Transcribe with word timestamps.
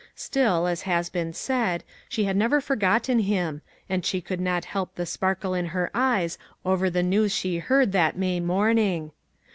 Still, 0.15 0.65
as 0.65 0.81
has 0.89 1.09
been 1.11 1.31
said, 1.31 1.83
she 2.09 2.23
had 2.23 2.35
never 2.35 2.59
forgotten 2.59 3.19
him, 3.19 3.61
and 3.87 4.03
she 4.03 4.19
could 4.19 4.41
not 4.41 4.65
help 4.65 4.95
the 4.95 5.05
sparkle 5.05 5.53
in 5.53 5.67
her 5.67 5.91
eyes 5.93 6.39
over 6.65 6.89
the 6.89 7.03
news 7.03 7.31
she 7.31 7.59
heard 7.59 7.91
that 7.91 8.17
May 8.17 8.39
morn 8.39 8.79
ing. 8.79 9.11